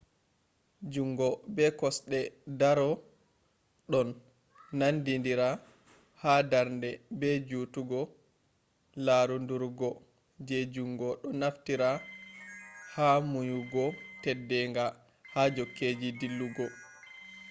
jungo 0.91 1.27
be 1.55 1.65
kosde 1.79 2.19
doro 2.59 2.89
ɗon 3.91 4.07
nandidira 4.79 5.49
ha 6.21 6.33
darnde 6.51 6.89
be 7.19 7.29
jutugo 7.49 7.99
larudurgo 9.05 9.89
je 10.47 10.57
jungo 10.73 11.09
do 11.21 11.29
naftira 11.39 11.89
ha 12.93 13.07
munyugo 13.31 13.83
teddenga 14.21 14.85
ha 15.33 15.41
jokkeji 15.55 16.07
dillugo 16.19 16.65